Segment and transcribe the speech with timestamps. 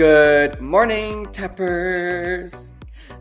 [0.00, 2.70] Good morning, Tappers.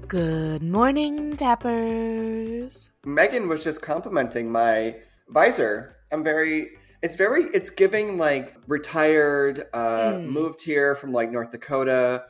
[0.07, 2.91] Good morning, Tappers.
[3.03, 4.95] Megan was just complimenting my
[5.27, 5.97] visor.
[6.13, 6.69] I'm very,
[7.03, 10.27] it's very, it's giving like retired, uh, Mm.
[10.27, 12.23] moved here from like North Dakota,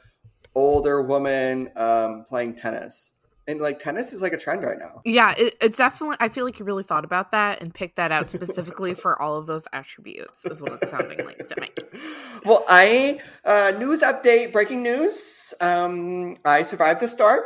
[0.55, 3.13] older woman um, playing tennis.
[3.49, 5.01] And like tennis is like a trend right now.
[5.05, 6.17] Yeah, it, it's definitely.
[6.19, 9.37] I feel like you really thought about that and picked that out specifically for all
[9.37, 10.45] of those attributes.
[10.45, 11.69] Is what it's sounding like to me.
[12.45, 15.53] Well, I, uh, news update, breaking news.
[15.59, 17.41] Um, I survived the storm.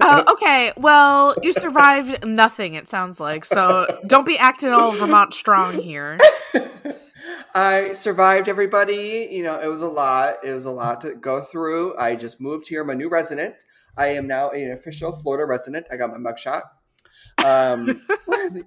[0.00, 2.74] Uh, okay, well, you survived nothing.
[2.74, 3.86] It sounds like so.
[4.06, 6.18] Don't be acting all Vermont strong here.
[7.54, 9.28] I survived everybody.
[9.30, 10.36] You know, it was a lot.
[10.44, 11.96] It was a lot to go through.
[11.96, 12.82] I just moved here.
[12.82, 13.64] I'm a new resident.
[13.96, 15.86] I am now an official Florida resident.
[15.90, 16.62] I got my mugshot
[17.44, 18.02] um,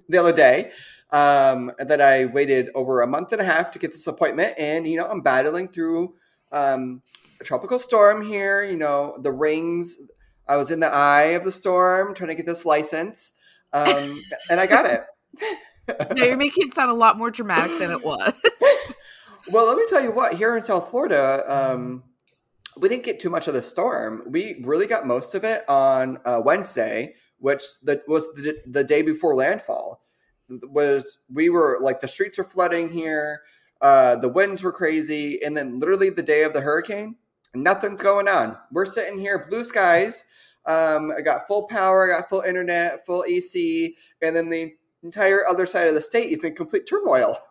[0.08, 0.72] the other day.
[1.10, 4.54] Um, then I waited over a month and a half to get this appointment.
[4.58, 6.14] And, you know, I'm battling through
[6.52, 7.02] um,
[7.40, 8.64] a tropical storm here.
[8.64, 9.98] You know, the rings.
[10.48, 13.32] I was in the eye of the storm trying to get this license.
[13.72, 15.04] Um, and I got it.
[16.16, 18.32] No, you're making it sound a lot more dramatic than it was.
[19.50, 20.34] Well, let me tell you what.
[20.34, 22.04] Here in South Florida, um,
[22.76, 24.22] we didn't get too much of the storm.
[24.26, 27.62] We really got most of it on uh, Wednesday, which
[28.06, 30.04] was the, the day before landfall.
[30.48, 33.42] Was we were like the streets were flooding here,
[33.80, 37.16] uh, the winds were crazy, and then literally the day of the hurricane,
[37.54, 38.56] nothing's going on.
[38.72, 40.24] We're sitting here, blue skies.
[40.66, 45.46] Um, I got full power, I got full internet, full AC, and then the entire
[45.48, 47.36] other side of the state is in complete turmoil.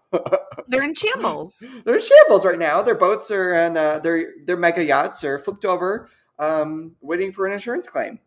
[0.68, 1.64] They're in shambles.
[1.86, 2.82] They're in shambles right now.
[2.82, 7.48] Their boats are and uh, their their mega yachts are flipped over, um, waiting for
[7.48, 8.20] an insurance claim.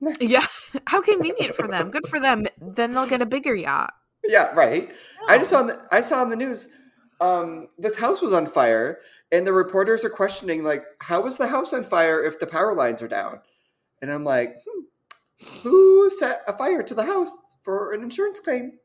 [0.20, 0.46] Yeah,
[0.86, 1.90] how convenient for them.
[1.90, 2.46] Good for them.
[2.58, 3.92] Then they'll get a bigger yacht.
[4.24, 4.90] Yeah, right.
[5.28, 6.70] I just saw on the, I saw on the news,
[7.20, 8.98] um, this house was on fire,
[9.32, 12.74] and the reporters are questioning like, how was the house on fire if the power
[12.74, 13.40] lines are down?
[14.00, 14.84] And I'm like, hmm,
[15.62, 17.32] who set a fire to the house
[17.62, 18.78] for an insurance claim?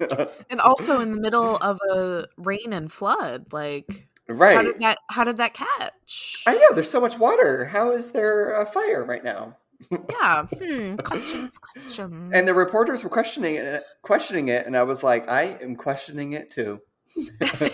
[0.50, 4.56] and also in the middle of a rain and flood like right.
[4.56, 7.66] how did that how did that catch I know there's so much water.
[7.66, 9.56] How is there a fire right now?
[9.90, 10.96] yeah hmm.
[10.96, 15.58] questions questions And the reporters were questioning it, questioning it, and I was like, I
[15.62, 16.80] am questioning it too.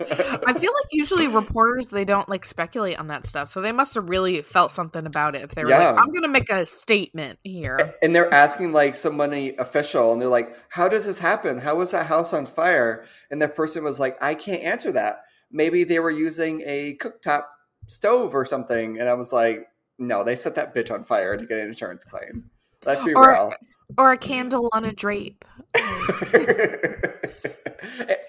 [0.00, 3.94] i feel like usually reporters they don't like speculate on that stuff so they must
[3.94, 5.90] have really felt something about it if they were Yeah.
[5.90, 10.28] like i'm gonna make a statement here and they're asking like somebody official, and they're
[10.28, 11.58] like, "How does this happen?
[11.58, 15.22] How was that house on fire?" And that person was like, "I can't answer that.
[15.50, 17.44] Maybe they were using a cooktop
[17.86, 19.68] stove or something." And I was like,
[19.98, 22.50] "No, they set that bitch on fire to get an insurance claim.
[22.84, 23.54] Let's be Or- real."
[23.98, 25.44] or a candle on a drape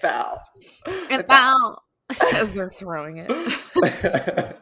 [0.06, 0.42] fell.
[1.10, 1.84] and fell
[2.34, 3.32] as they're throwing it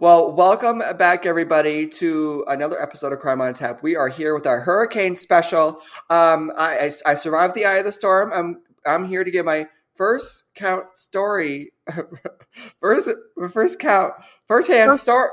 [0.00, 3.82] well, welcome back, everybody, to another episode of Crime on Tap.
[3.82, 5.80] We are here with our hurricane special.
[6.08, 8.32] Um, I, I, I survived the eye of the storm.
[8.34, 11.72] I'm I'm here to give my first count story,
[12.80, 13.10] first
[13.52, 14.14] first count,
[14.48, 15.28] first hand story.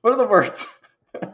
[0.00, 0.66] what are the words?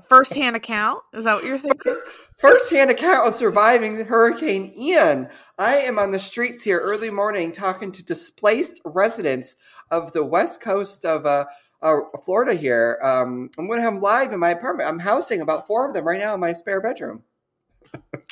[0.09, 1.93] First hand account is that what you're thinking
[2.37, 5.29] First hand account of surviving Hurricane Ian.
[5.59, 9.57] I am on the streets here early morning talking to displaced residents
[9.91, 11.47] of the west coast of uh,
[11.83, 12.99] uh, Florida here.
[13.03, 14.89] Um, I'm going to have them live in my apartment.
[14.89, 17.25] I'm housing about four of them right now in my spare bedroom.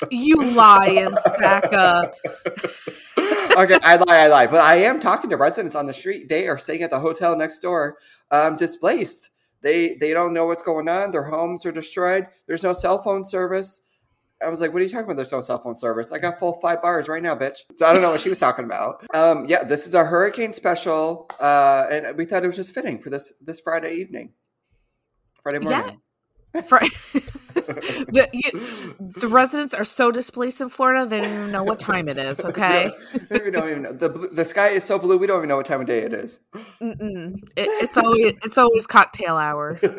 [0.09, 2.13] you lions back up
[3.57, 4.47] okay, I lie, I lie.
[4.47, 6.29] But I am talking to residents on the street.
[6.29, 7.97] They are staying at the hotel next door,
[8.31, 9.31] um, displaced.
[9.61, 11.11] They they don't know what's going on.
[11.11, 12.27] Their homes are destroyed.
[12.47, 13.81] There's no cell phone service.
[14.41, 15.17] I was like, "What are you talking about?
[15.17, 16.11] There's no cell phone service.
[16.11, 18.37] I got full five bars right now, bitch." So I don't know what she was
[18.37, 19.03] talking about.
[19.15, 22.99] Um, yeah, this is our hurricane special, uh, and we thought it was just fitting
[22.99, 24.33] for this this Friday evening,
[25.43, 25.89] Friday Yeah.
[26.63, 26.79] For,
[27.53, 32.07] the, you, the residents are so displaced in Florida, they don't even know what time
[32.07, 32.39] it is.
[32.47, 32.89] Okay,
[33.29, 33.91] we don't even know.
[33.91, 35.17] The the sky is so blue.
[35.17, 36.39] We don't even know what time of day it is.
[36.81, 37.35] Mm-mm.
[37.55, 39.79] It, it's always it's always cocktail hour.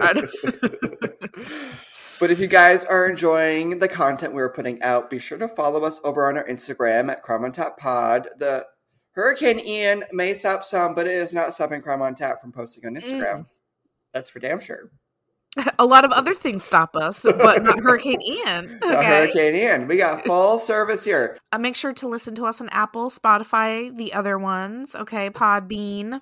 [2.20, 5.84] But if you guys are enjoying the content we're putting out, be sure to follow
[5.84, 8.26] us over on our Instagram at Crime on Tap Pod.
[8.38, 8.66] The
[9.12, 12.86] Hurricane Ian may stop some, but it is not stopping Crime on Tap from posting
[12.86, 13.20] on Instagram.
[13.20, 13.46] Mm.
[14.12, 14.90] That's for damn sure.
[15.78, 18.80] A lot of other things stop us, but not Hurricane Ian.
[18.88, 19.04] Okay.
[19.04, 19.88] Hurricane Ian.
[19.88, 21.38] We got full service here.
[21.52, 24.94] Uh, make sure to listen to us on Apple, Spotify, the other ones.
[24.94, 26.20] Okay, Podbean,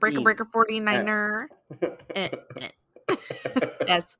[0.00, 1.46] Breaker Breaker 49er.
[2.14, 2.28] Eh,
[2.60, 2.68] eh.
[3.86, 4.16] That's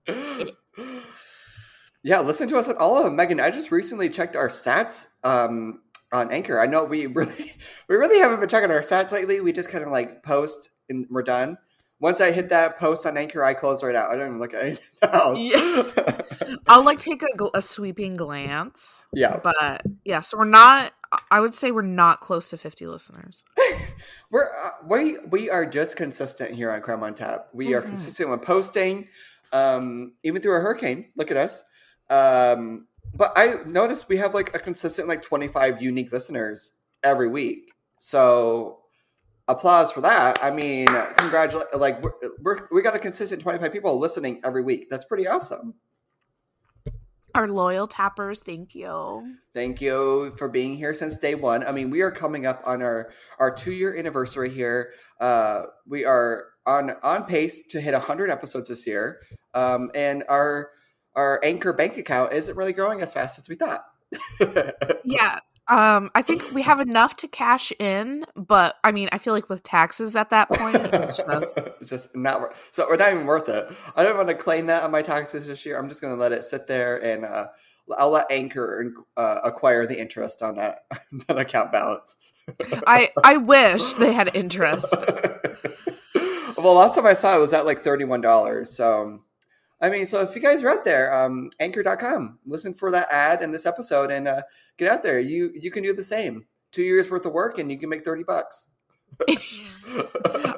[2.02, 3.16] Yeah, listen to us on all of them.
[3.16, 5.80] Megan, I just recently checked our stats um,
[6.12, 6.60] on Anchor.
[6.60, 7.54] I know we really
[7.88, 9.40] we really haven't been checking our stats lately.
[9.40, 11.56] We just kind of like post and we're done.
[11.98, 14.10] Once I hit that post on Anchor, I close right out.
[14.10, 15.38] I don't even look at anything else.
[15.40, 16.56] Yeah.
[16.68, 19.38] I'll like take a, a sweeping glance, yeah.
[19.42, 20.20] but yeah.
[20.20, 20.92] So we're not.
[21.30, 23.44] I would say we're not close to 50 listeners.
[24.30, 27.46] We're uh, we we are just consistent here on Crime on Tap.
[27.54, 27.86] We are Mhm.
[27.86, 29.06] consistent when posting,
[29.52, 31.06] um, even through a hurricane.
[31.16, 31.62] Look at us.
[32.10, 36.72] Um, but I noticed we have like a consistent like twenty five unique listeners
[37.04, 37.70] every week.
[37.98, 38.80] So
[39.48, 40.42] applause for that.
[40.42, 42.12] I mean, congratulate like we're,
[42.42, 44.88] we're we got a consistent twenty five people listening every week.
[44.90, 45.74] That's pretty awesome.
[47.34, 49.36] Our loyal tappers, thank you.
[49.54, 51.66] Thank you for being here since day one.
[51.66, 54.92] I mean, we are coming up on our our two year anniversary here.
[55.20, 59.20] Uh, we are on on pace to hit hundred episodes this year,
[59.54, 60.70] um, and our
[61.14, 63.82] our anchor bank account isn't really growing as fast as we thought.
[65.04, 65.38] Yeah.
[65.68, 69.48] Um, I think we have enough to cash in, but I mean, I feel like
[69.48, 73.48] with taxes at that point, it's just it's just not so we're not even worth
[73.48, 73.68] it.
[73.96, 75.78] I don't want to claim that on my taxes this year.
[75.78, 77.48] I'm just going to let it sit there and uh,
[77.98, 80.86] I'll let Anchor uh, acquire the interest on that
[81.26, 82.16] that account balance.
[82.86, 84.94] I I wish they had interest.
[86.56, 88.70] well, last time I saw it was at like thirty-one dollars.
[88.70, 89.22] So,
[89.80, 93.42] I mean, so if you guys are out there, um, Anchor.com, listen for that ad
[93.42, 94.42] in this episode and uh,
[94.78, 95.20] get out there.
[95.20, 96.46] You you can do the same.
[96.72, 98.68] Two years worth of work and you can make thirty bucks.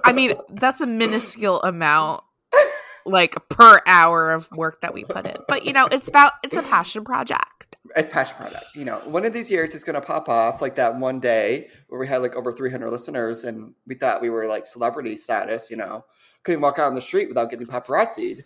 [0.04, 2.24] I mean, that's a minuscule amount
[3.06, 5.36] like per hour of work that we put in.
[5.48, 7.76] But you know, it's about it's a passion project.
[7.96, 8.64] it's passion project.
[8.74, 11.68] You know, one of these years it's going to pop off like that one day
[11.88, 15.70] where we had like over 300 listeners and we thought we were like celebrity status,
[15.70, 16.04] you know,
[16.44, 18.44] couldn't walk out on the street without getting paparazzied.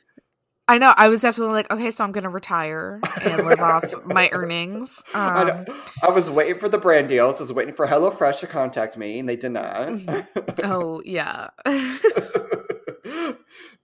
[0.68, 0.94] I know.
[0.96, 5.02] I was definitely like, okay, so I'm gonna retire and live off my earnings.
[5.12, 5.64] I, Um, know.
[6.02, 7.40] I was waiting for the brand deals.
[7.40, 9.90] I was waiting for HelloFresh to contact me and they did not.
[10.62, 11.48] oh yeah.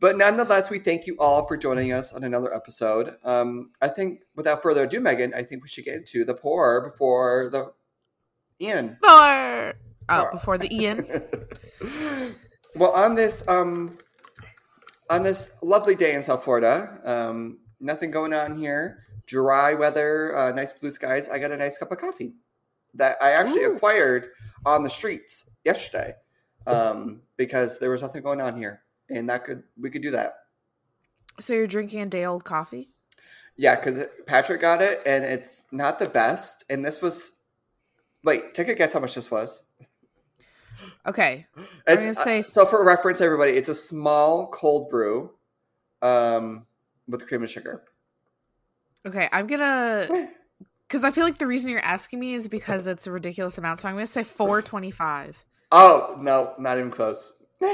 [0.01, 3.17] but nonetheless, we thank you all for joining us on another episode.
[3.25, 6.89] Um, I think without further ado, Megan, I think we should get into the pour
[6.89, 7.73] before the
[8.65, 8.99] Ian.
[9.03, 9.75] Or
[10.09, 11.07] oh, before the Ian.
[12.77, 13.99] well, on this um,
[15.11, 19.05] on this lovely day in South Florida, um, nothing going on here.
[19.27, 21.29] Dry weather, uh, nice blue skies.
[21.29, 22.33] I got a nice cup of coffee
[22.95, 23.77] that I actually Ooh.
[23.77, 24.29] acquired
[24.65, 26.15] on the streets yesterday
[26.67, 30.35] um, because there was nothing going on here, and that could we could do that.
[31.41, 32.91] So you're drinking a day old coffee?
[33.57, 36.65] Yeah, because Patrick got it, and it's not the best.
[36.71, 37.33] And this was,
[38.25, 39.65] wait, take a guess how much this was.
[41.07, 41.47] Okay.
[41.87, 45.31] It's, say- uh, so for reference, everybody, it's a small cold brew,
[46.03, 46.67] um,
[47.07, 47.83] with cream and sugar.
[49.07, 50.07] Okay, I'm gonna
[50.89, 53.79] because I feel like the reason you're asking me is because it's a ridiculous amount.
[53.81, 55.45] So I'm gonna say four twenty five.
[55.73, 57.35] Oh no, not even close.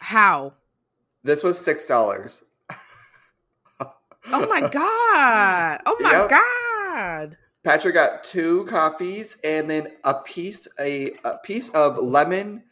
[0.00, 0.54] How?
[1.22, 2.42] This was six dollars.
[4.30, 5.80] Oh my god!
[5.84, 6.30] Oh my Yep.
[6.30, 7.36] god!
[7.64, 12.64] Patrick got two coffees and then a piece a, a piece of lemon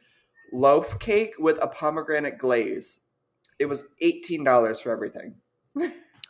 [0.52, 3.00] loaf cake with a pomegranate glaze.
[3.58, 5.37] It was eighteen dollars for everything.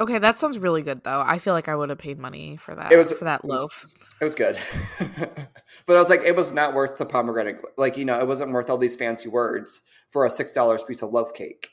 [0.01, 1.23] Okay, that sounds really good though.
[1.25, 2.91] I feel like I would have paid money for that.
[2.93, 3.87] It was- for that it was- loaf.
[4.21, 4.59] It was good,
[5.87, 7.59] but I was like, it was not worth the pomegranate.
[7.79, 11.01] Like you know, it wasn't worth all these fancy words for a six dollars piece
[11.01, 11.71] of loaf cake.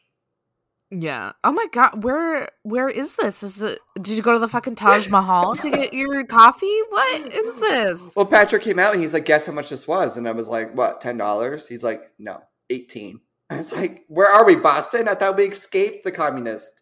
[0.89, 1.33] Yeah.
[1.43, 3.43] Oh my god, where where is this?
[3.43, 3.79] Is it?
[4.01, 6.79] Did you go to the fucking Taj Mahal to get your coffee?
[6.89, 8.15] What is this?
[8.15, 10.47] Well, Patrick came out and he's like, guess how much this was, and I was
[10.47, 11.67] like, what, ten dollars?
[11.67, 13.19] He's like, no, eighteen.
[13.49, 15.07] I was like, where are we, Boston?
[15.07, 16.81] I thought we escaped the communist.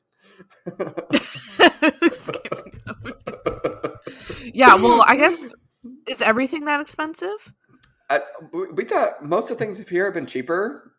[4.53, 4.75] yeah.
[4.75, 5.53] Well, I guess
[6.07, 7.53] is everything that expensive?
[8.09, 8.19] I,
[8.53, 10.94] we we thought most of the things here have been cheaper,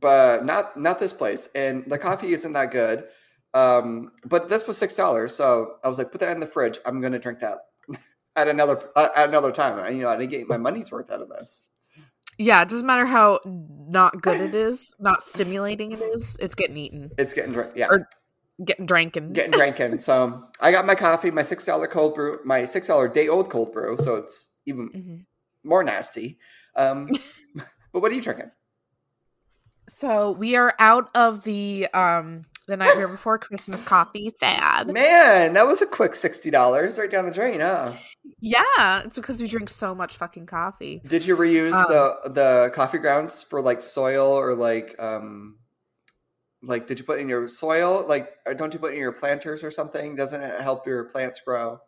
[0.00, 1.48] but not not this place.
[1.54, 3.04] And the coffee isn't that good.
[3.54, 6.78] Um, but this was six dollars, so I was like, put that in the fridge.
[6.84, 7.58] I'm gonna drink that
[8.36, 9.78] at another uh, at another time.
[9.78, 11.64] I- You know, I didn't get my money's worth out of this.
[12.40, 16.36] Yeah, it doesn't matter how not good it is, not stimulating it is.
[16.38, 17.72] It's getting eaten, It's getting drunk.
[17.74, 18.08] Yeah, Or-
[18.64, 19.32] getting dranken.
[19.32, 19.98] getting drinking.
[20.00, 23.50] So I got my coffee, my six dollar cold brew, my six dollar day old
[23.50, 23.96] cold brew.
[23.96, 25.24] So it's even Mhm.
[25.64, 26.38] more nasty.
[26.76, 27.08] Um,
[27.92, 28.50] but what are you drinking?
[29.88, 34.30] So we are out of the um the Nightmare Before Christmas coffee.
[34.36, 34.88] Sad.
[34.88, 37.92] Man, that was a quick sixty dollars right down the drain, huh?
[38.40, 41.00] Yeah, it's because we drink so much fucking coffee.
[41.06, 45.56] Did you reuse Um, the the coffee grounds for like soil or like um
[46.62, 49.70] like did you put in your soil like don't you put in your planters or
[49.70, 50.14] something?
[50.14, 51.80] Doesn't it help your plants grow?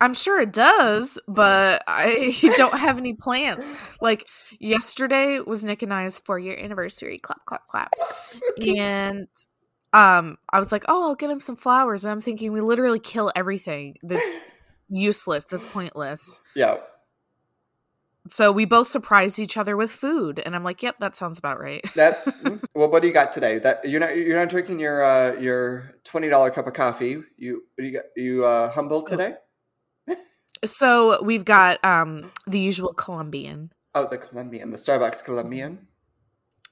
[0.00, 3.64] I'm sure it does, but I don't have any plans.
[4.00, 4.28] Like
[4.60, 7.18] yesterday was Nick and I's four year anniversary.
[7.18, 7.92] Clap, clap, clap.
[8.64, 9.26] And
[9.92, 12.04] um, I was like, oh, I'll get him some flowers.
[12.04, 14.38] And I'm thinking we literally kill everything that's
[14.88, 16.38] useless, that's pointless.
[16.54, 16.76] Yeah.
[18.28, 21.58] So we both surprised each other with food, and I'm like, "Yep, that sounds about
[21.58, 22.28] right." That's
[22.74, 22.90] well.
[22.90, 23.58] What do you got today?
[23.58, 27.22] That you're not you're not drinking your uh, your twenty dollar cup of coffee.
[27.38, 29.34] You you got you uh, humbled today.
[30.64, 35.86] So we've got um the usual Colombian, Oh, the Colombian, the Starbucks Colombian.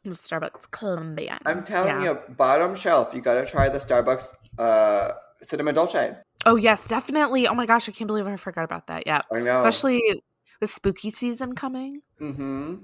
[0.04, 1.38] the Starbucks Colombian.
[1.46, 2.12] I'm telling Yeah.
[2.12, 3.12] you, bottom shelf.
[3.14, 5.12] You got to try the Starbucks uh,
[5.42, 6.16] cinnamon dolce.
[6.44, 7.48] Oh yes, definitely.
[7.48, 9.04] Oh my gosh, I can't believe I forgot about that.
[9.06, 9.54] Yeah, I know.
[9.54, 10.22] especially
[10.60, 12.02] with spooky season coming.
[12.20, 12.76] Mm-hmm.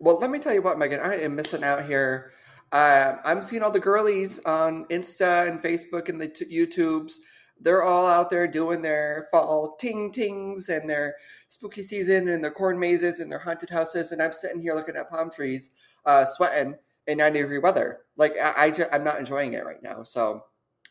[0.00, 2.32] Well, let me tell you what, Megan, I am missing out here.
[2.72, 7.14] Uh, I'm seeing all the girlies on Insta and Facebook and the t- YouTubes.
[7.60, 11.16] They're all out there doing their fall ting tings and their
[11.48, 14.12] spooky season and their corn mazes and their haunted houses.
[14.12, 15.70] And I'm sitting here looking at palm trees,
[16.06, 16.76] uh, sweating
[17.06, 18.00] in 90 degree weather.
[18.16, 20.02] Like, I, I ju- I'm not enjoying it right now.
[20.02, 20.44] So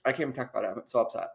[0.05, 0.71] I can't even talk about it.
[0.75, 1.29] I'm so upset.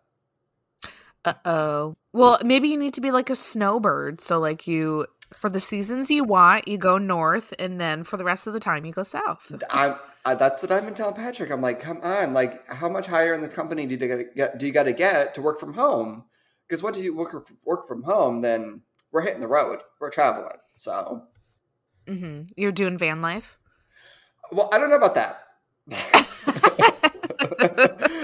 [1.25, 1.97] Uh oh.
[2.13, 4.21] Well, maybe you need to be like a snowbird.
[4.21, 8.25] So like you for the seasons you want, you go north, and then for the
[8.25, 9.53] rest of the time you go south.
[9.71, 11.51] I'm, I, that's what I've been telling Patrick.
[11.51, 14.59] I'm like, come on, like, how much higher in this company do you gotta get?
[14.59, 16.25] Do you got to get to work from home?
[16.69, 19.81] Because once you work work from home, then we're hitting the road.
[20.01, 20.57] We're traveling.
[20.77, 21.25] So,
[22.09, 23.59] hmm You're doing van life.
[24.51, 25.41] well, I don't know about that.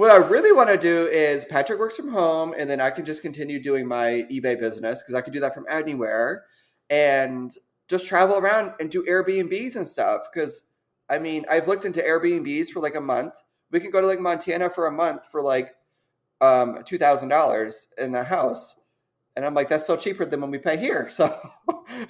[0.00, 3.04] what I really want to do is Patrick works from home, and then I can
[3.04, 6.44] just continue doing my eBay business because I can do that from anywhere,
[6.88, 7.52] and
[7.86, 10.22] just travel around and do Airbnbs and stuff.
[10.32, 10.70] Because
[11.10, 13.34] I mean, I've looked into Airbnbs for like a month.
[13.72, 15.74] We can go to like Montana for a month for like
[16.40, 18.79] um, two thousand dollars in a house,
[19.40, 21.08] and I'm like, that's so cheaper than when we pay here.
[21.08, 21.34] So.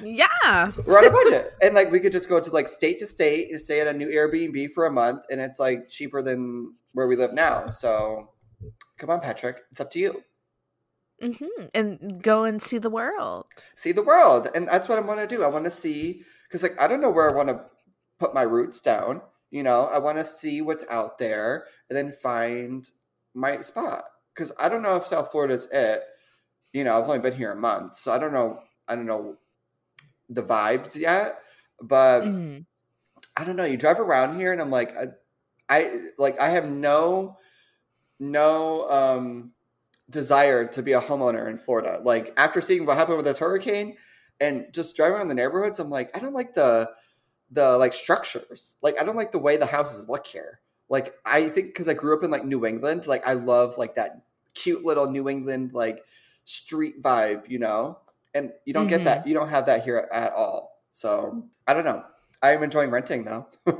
[0.02, 0.72] yeah.
[0.86, 3.50] we're on a budget and like we could just go to like state to state
[3.50, 7.06] and stay at a new airbnb for a month and it's like cheaper than where
[7.06, 8.30] we live now so
[8.98, 10.22] come on patrick it's up to you
[11.22, 13.46] hmm And go and see the world.
[13.74, 16.62] see the world and that's what i want to do i want to see because
[16.62, 17.60] like i don't know where i want to
[18.18, 22.12] put my roots down you know i want to see what's out there and then
[22.12, 22.90] find
[23.34, 26.02] my spot because i don't know if south florida's it
[26.72, 29.36] you know i've only been here a month so i don't know i don't know
[30.28, 31.38] the vibes yet
[31.82, 32.66] but Mhm.
[33.36, 33.64] I don't know.
[33.64, 35.06] You drive around here, and I'm like, I,
[35.68, 37.38] I like, I have no,
[38.18, 39.52] no um,
[40.10, 42.00] desire to be a homeowner in Florida.
[42.02, 43.96] Like after seeing what happened with this hurricane,
[44.40, 46.90] and just driving around the neighborhoods, I'm like, I don't like the,
[47.50, 48.74] the like structures.
[48.82, 50.60] Like I don't like the way the houses look here.
[50.88, 53.94] Like I think because I grew up in like New England, like I love like
[53.94, 54.22] that
[54.54, 56.04] cute little New England like
[56.50, 57.98] street vibe, you know.
[58.34, 59.26] And you don't get that.
[59.26, 60.80] You don't have that here at all.
[60.92, 62.04] So I don't know.
[62.42, 63.46] I am enjoying renting though.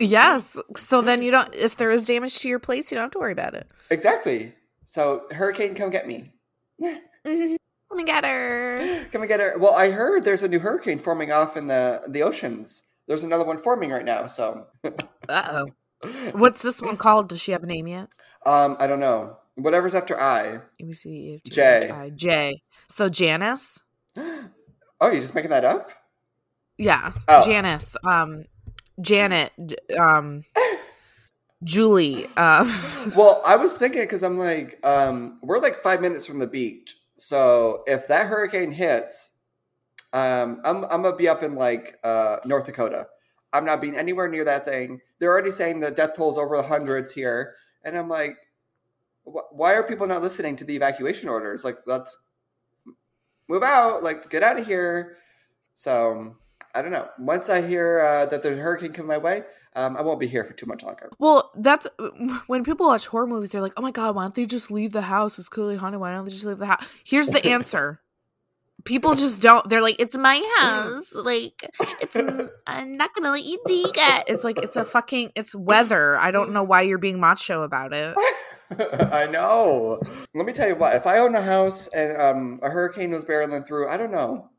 [0.00, 0.56] Yes.
[0.76, 1.54] So then you don't.
[1.54, 3.68] If there is damage to your place, you don't have to worry about it.
[3.90, 4.54] exactly.
[4.84, 6.32] So hurricane, come get me.
[6.80, 9.04] Come and get her.
[9.12, 9.54] Come and get her.
[9.58, 12.84] Well, I heard there's a new hurricane forming off in the the oceans.
[13.06, 14.26] There's another one forming right now.
[14.26, 14.66] So,
[15.28, 15.64] Uh
[16.04, 16.10] oh.
[16.32, 17.28] What's this one called?
[17.28, 18.08] Does she have a name yet?
[18.46, 19.36] um, I don't know.
[19.56, 20.52] Whatever's after I.
[20.52, 21.40] Let me see.
[21.44, 21.90] If J.
[21.90, 22.62] I- J.
[22.88, 23.78] So Janice.
[25.00, 25.90] Oh, you're just making that up?
[26.78, 27.10] Yeah.
[27.26, 27.44] Oh.
[27.44, 27.96] Janice.
[28.04, 28.44] Um,
[29.00, 29.50] Janet.
[29.98, 30.44] Um,
[31.64, 32.26] Julie.
[32.36, 32.72] Um,
[33.16, 36.96] Well, I was thinking because I'm like, um, we're like five minutes from the beach.
[37.18, 39.32] So if that hurricane hits,
[40.12, 43.08] um, I'm I'm gonna be up in like uh, North Dakota.
[43.52, 45.00] I'm not being anywhere near that thing.
[45.18, 47.54] They're already saying the death toll's over the hundreds here,
[47.84, 48.36] and I'm like,
[49.24, 51.64] why are people not listening to the evacuation orders?
[51.64, 52.16] Like, let's
[53.48, 54.02] move out.
[54.02, 55.16] Like, get out of here.
[55.74, 56.36] So
[56.74, 57.08] I don't know.
[57.18, 59.42] Once I hear uh, that there's a hurricane coming my way,
[59.76, 61.10] um, I won't be here for too much longer.
[61.18, 61.86] well, that's
[62.46, 63.50] when people watch horror movies.
[63.50, 65.38] They're like, "Oh my god, why don't they just leave the house?
[65.38, 66.00] It's clearly haunted.
[66.00, 68.00] Why don't they just leave the house?" Here's the answer.
[68.84, 69.68] People just don't.
[69.68, 71.12] They're like, "It's my house.
[71.14, 72.16] Like, it's.
[72.66, 75.32] I'm not gonna let you take it." It's like it's a fucking.
[75.36, 76.16] It's weather.
[76.18, 78.16] I don't know why you're being macho about it.
[79.12, 80.00] I know.
[80.34, 80.94] Let me tell you what.
[80.94, 84.50] If I own a house and um, a hurricane was barreling through, I don't know.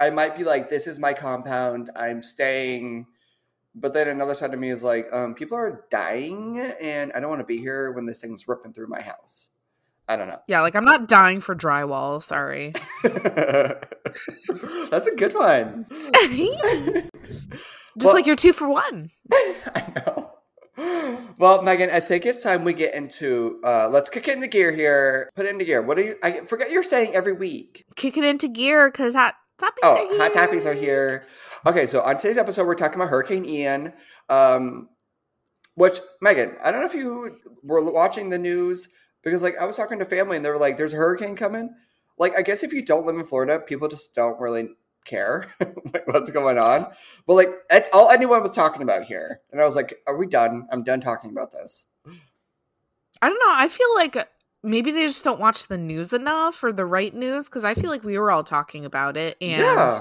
[0.00, 1.90] I might be like, "This is my compound.
[1.96, 3.06] I'm staying."
[3.76, 7.28] But then another side of me is like, um, "People are dying, and I don't
[7.30, 9.50] want to be here when this thing's ripping through my house."
[10.06, 10.38] I don't know.
[10.48, 12.22] Yeah, like I'm not dying for drywall.
[12.22, 12.74] Sorry.
[14.90, 15.86] That's a good one.
[15.90, 17.10] just
[17.96, 19.10] Well- like you're two for one.
[19.32, 20.23] I know.
[21.38, 23.60] well, Megan, I think it's time we get into.
[23.64, 25.30] uh Let's kick it into gear here.
[25.36, 25.82] Put it into gear.
[25.82, 26.16] What are you?
[26.22, 27.84] I forget you're saying every week.
[27.96, 30.18] Kick it into gear because hot toppies Oh, are here.
[30.18, 31.26] hot tappies are here.
[31.66, 33.92] Okay, so on today's episode, we're talking about Hurricane Ian.
[34.28, 34.88] Um,
[35.76, 38.88] which Megan, I don't know if you were watching the news
[39.22, 41.70] because, like, I was talking to family and they were like, "There's a hurricane coming."
[42.18, 44.68] Like, I guess if you don't live in Florida, people just don't really
[45.04, 46.86] care like, what's going on.
[47.26, 50.26] But like, that's all anyone was talking about here, and I was like, "Are we
[50.26, 50.66] done?
[50.70, 51.86] I'm done talking about this."
[53.22, 53.54] I don't know.
[53.54, 54.16] I feel like
[54.62, 57.90] maybe they just don't watch the news enough or the right news because I feel
[57.90, 60.00] like we were all talking about it and yeah,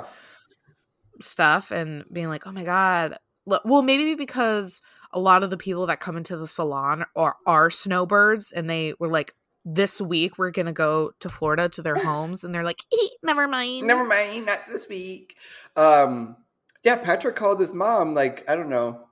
[1.21, 3.17] stuff and being like, oh my God.
[3.45, 4.81] Well, maybe because
[5.11, 8.93] a lot of the people that come into the salon are, are snowbirds and they
[8.99, 12.79] were like, this week we're to go to Florida to their homes and they're like,
[12.93, 13.87] "Eh, never mind.
[13.87, 15.35] never mind, not this week.
[15.75, 16.37] Um,
[16.83, 19.07] yeah, Patrick called his mom like I don't know,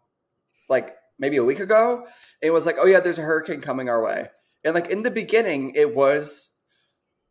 [0.69, 2.07] like maybe a week ago, and
[2.41, 4.29] it was like, "Oh yeah, there's a hurricane coming our way."
[4.63, 6.53] And like in the beginning, it was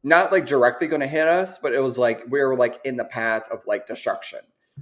[0.02, 2.96] not like directly going to hit us, but it was like we were like in
[2.96, 4.40] the path of like destruction.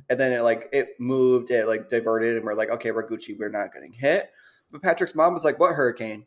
[0.09, 3.37] And then it like it moved, it like diverted, and we're like, "Okay, we're Gucci,
[3.37, 4.31] we're not getting hit."
[4.71, 6.27] But Patrick's mom was like, "What hurricane?"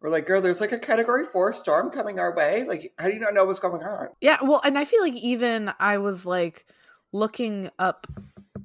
[0.00, 2.64] We're like, "Girl, there's like a Category Four storm coming our way.
[2.64, 5.14] Like, how do you not know what's going on?" Yeah, well, and I feel like
[5.14, 6.66] even I was like
[7.12, 8.06] looking up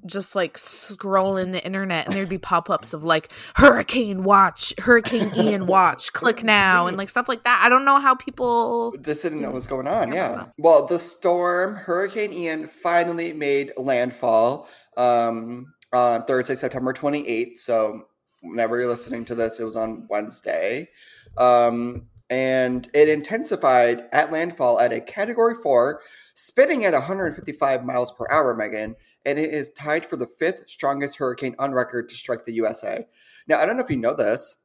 [0.06, 5.66] just like scrolling the internet and there'd be pop-ups of like hurricane watch hurricane ian
[5.68, 9.42] watch click now and like stuff like that i don't know how people just didn't
[9.42, 10.12] know what's going on.
[10.12, 10.46] Yeah.
[10.58, 17.60] Well, the storm, Hurricane Ian, finally made landfall um, on Thursday, September 28th.
[17.60, 18.08] So,
[18.44, 20.90] whenever you're listening to this, it was on Wednesday.
[21.38, 26.02] Um, and it intensified at landfall at a category four,
[26.34, 28.96] spinning at 155 miles per hour, Megan.
[29.26, 33.08] And it is tied for the fifth strongest hurricane on record to strike the USA.
[33.48, 34.58] Now, I don't know if you know this,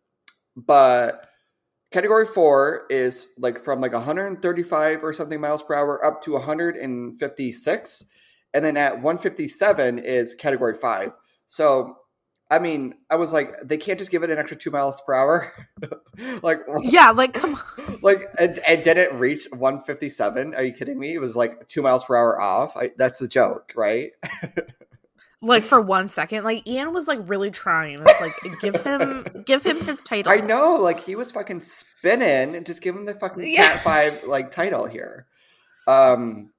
[0.56, 1.28] but
[1.90, 8.06] Category four is like from like 135 or something miles per hour up to 156.
[8.54, 11.12] And then at 157 is category five.
[11.46, 11.96] So,
[12.50, 15.14] I mean, I was like, they can't just give it an extra two miles per
[15.14, 15.52] hour.
[16.42, 20.54] like, yeah like come on like, and, and did it reach 157?
[20.54, 21.14] Are you kidding me?
[21.14, 22.76] It was like two miles per hour off.
[22.76, 24.12] I, that's the joke, right?
[25.40, 29.62] like for one second like ian was like really trying it's like give him give
[29.62, 33.14] him his title I know, like he was fucking spinning and just give him the
[33.14, 33.74] fucking Yeah.
[33.74, 35.26] Cat Five like title here.
[35.86, 36.50] Um,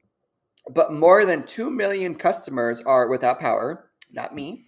[0.69, 3.89] but more than two million customers are without power.
[4.11, 4.65] Not me.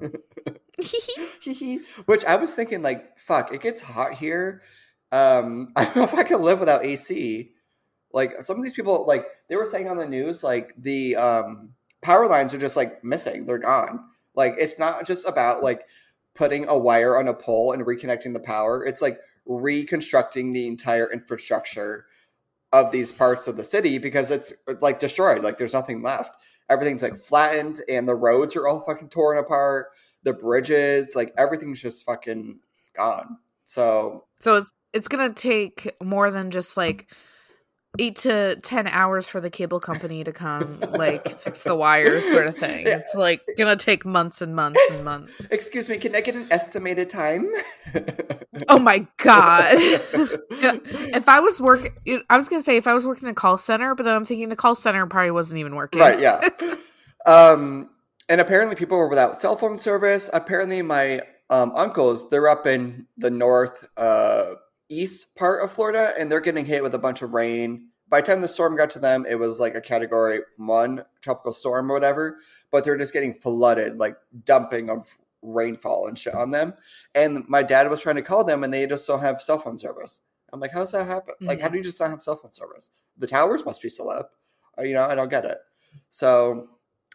[2.06, 4.62] Which I was thinking, like, fuck, it gets hot here.
[5.12, 7.52] Um, I don't know if I can live without AC.
[8.12, 11.70] Like some of these people, like they were saying on the news, like the um
[12.02, 13.46] power lines are just like missing.
[13.46, 14.00] They're gone.
[14.34, 15.82] Like it's not just about like
[16.34, 18.84] putting a wire on a pole and reconnecting the power.
[18.84, 22.06] It's like reconstructing the entire infrastructure
[22.72, 25.42] of these parts of the city because it's like destroyed.
[25.42, 26.36] Like there's nothing left.
[26.68, 29.88] Everything's like flattened and the roads are all fucking torn apart.
[30.24, 32.58] The bridges, like everything's just fucking
[32.96, 33.38] gone.
[33.64, 37.12] So so it's it's gonna take more than just like
[37.98, 42.46] eight to ten hours for the cable company to come like fix the wires sort
[42.46, 42.86] of thing.
[42.86, 42.98] Yeah.
[42.98, 45.32] it's like gonna take months and months and months.
[45.50, 47.50] Excuse me, can I get an estimated time?
[48.68, 49.74] oh my god.
[51.16, 51.92] If i was working
[52.28, 54.48] i was gonna say if i was working the call center but then i'm thinking
[54.48, 56.00] the call center probably wasn't even working.
[56.00, 56.48] Right yeah.
[57.24, 57.90] Um
[58.28, 60.30] and apparently people were without cell phone service.
[60.32, 64.54] Apparently my um uncles they're up in the north uh
[64.88, 67.88] east part of florida and they're getting hit with a bunch of rain.
[68.08, 71.52] By the time the storm got to them it was like a category one tropical
[71.52, 72.38] storm or whatever
[72.70, 75.08] but they're just getting flooded like dumping of
[75.42, 76.74] rainfall and shit on them.
[77.14, 79.78] And my dad was trying to call them and they just don't have cell phone
[79.78, 80.20] service.
[80.52, 81.34] I'm like how does that happen?
[81.40, 82.90] Like how do you just not have cell phone service?
[83.18, 84.32] The towers must be still up.
[84.78, 85.58] Uh, you know i don't get it.
[86.08, 86.68] So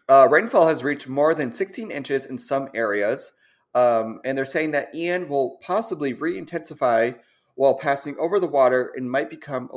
[0.08, 3.34] uh, rainfall has reached more than 16 inches in some areas,
[3.74, 7.12] um, and they're saying that Ian will possibly re-intensify
[7.54, 9.68] while passing over the water and might become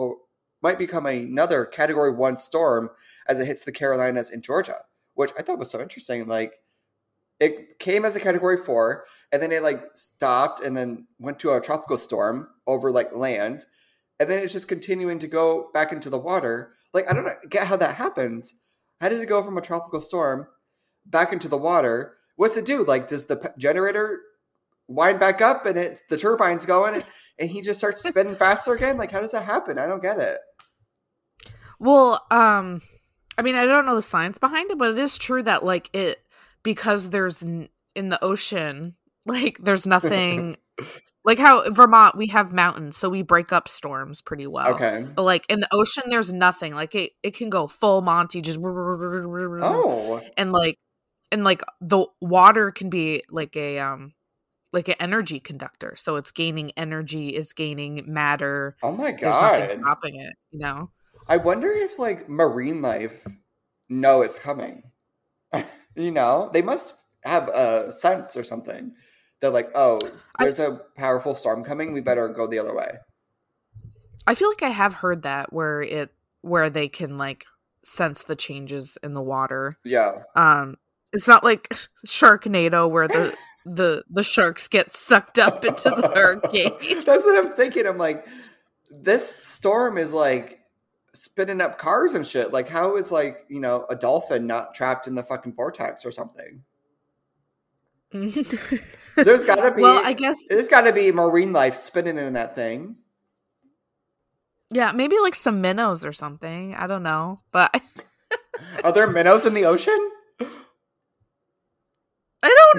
[0.62, 2.90] might become another Category One storm
[3.28, 4.80] as it hits the Carolinas and Georgia,
[5.14, 6.28] which I thought was so interesting.
[6.28, 6.54] Like
[7.40, 11.54] it came as a Category Four, and then it like stopped and then went to
[11.54, 13.66] a tropical storm over like land,
[14.20, 16.74] and then it's just continuing to go back into the water.
[16.94, 18.56] Like I don't get how that happens.
[19.02, 20.48] How does it go from a tropical storm
[21.06, 22.16] back into the water?
[22.38, 22.84] What's it do?
[22.84, 24.22] Like, does the generator
[24.88, 27.04] wind back up and it the turbine's going
[27.40, 28.98] and he just starts spinning faster again?
[28.98, 29.78] Like, how does that happen?
[29.78, 30.40] I don't get it.
[31.80, 32.82] well um
[33.38, 35.90] i mean i don't know the science behind it but it is true that like
[35.94, 36.20] it
[36.64, 38.96] because there's n- in the ocean
[39.26, 40.56] like there's nothing
[41.26, 44.76] like how Vermont we have mountains, so we break up storms pretty well.
[44.76, 45.08] Okay.
[45.16, 46.76] But like in the ocean, there's nothing.
[46.76, 50.22] Like it, it can go full Monty, just Oh.
[50.38, 50.78] and like
[51.32, 54.14] and like the water can be like a um
[54.76, 55.96] like an energy conductor.
[55.96, 58.76] So it's gaining energy, it's gaining matter.
[58.84, 59.72] Oh my There's nothing god.
[59.72, 60.34] stopping it.
[60.52, 60.92] You know.
[61.28, 63.26] I wonder if like marine life
[63.90, 64.84] know it's coming.
[65.96, 68.94] you know, they must have a sense or something.
[69.42, 70.00] They're like, oh,
[70.40, 71.94] there's a powerful storm coming.
[71.94, 72.92] We better go the other way.
[74.28, 76.12] I feel like I have heard that where it
[76.42, 77.46] where they can like
[77.84, 79.74] sense the changes in the water.
[79.84, 80.24] Yeah.
[80.36, 80.78] Um
[81.14, 81.70] it's not like
[82.08, 83.36] Sharknado where the
[83.66, 87.04] the the sharks get sucked up into the hurricane.
[87.04, 87.86] That's what I'm thinking.
[87.88, 88.26] I'm like,
[88.90, 90.60] this storm is like
[91.14, 92.54] spinning up cars and shit.
[92.54, 96.12] Like, how is like you know a dolphin not trapped in the fucking vortex or
[96.12, 96.64] something?
[98.12, 99.82] There's gotta be.
[99.82, 102.96] well, I guess there's got to be marine life spinning in that thing.
[104.72, 106.76] yeah, maybe like some minnows or something.
[106.76, 107.76] I don't know, but
[108.86, 110.12] Are there minnows in the ocean?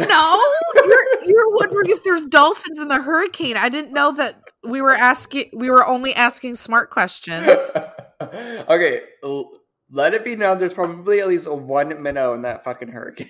[0.00, 0.52] I.
[0.74, 3.56] You're you're wondering if there's dolphins in the hurricane.
[3.56, 5.50] I didn't know that we were asking.
[5.52, 7.46] We were only asking smart questions.
[8.22, 9.52] okay, l-
[9.90, 10.58] let it be known.
[10.58, 13.28] There's probably at least one minnow in that fucking hurricane.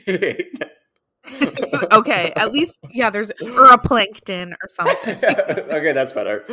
[1.92, 3.10] okay, at least yeah.
[3.10, 5.16] There's or a plankton or something.
[5.24, 6.44] okay, that's better.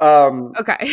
[0.00, 0.90] Um, Okay.